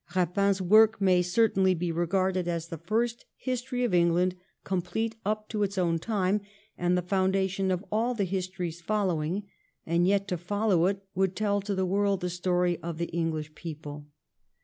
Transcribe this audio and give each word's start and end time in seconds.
Eapin's 0.15 0.63
work 0.63 0.99
may 0.99 1.21
certainly 1.21 1.75
be 1.75 1.91
regarded 1.91 2.47
as 2.47 2.69
the 2.69 2.79
first 2.79 3.25
History 3.37 3.83
of 3.83 3.93
England 3.93 4.33
complete 4.63 5.15
up 5.23 5.47
to 5.49 5.61
its 5.61 5.77
own 5.77 5.99
time, 5.99 6.41
and 6.75 6.97
the 6.97 7.03
foundation 7.03 7.69
of 7.69 7.85
all 7.91 8.15
the 8.15 8.23
histories 8.23 8.81
following 8.81 9.47
and 9.85 10.07
yet 10.07 10.27
to 10.29 10.37
follow 10.39 10.87
it 10.87 11.03
which 11.13 11.35
tell 11.35 11.61
to 11.61 11.75
the 11.75 11.85
world 11.85 12.21
the 12.21 12.31
story 12.31 12.79
of 12.81 12.97
the 12.97 13.09
English 13.09 13.53
people. 13.53 14.07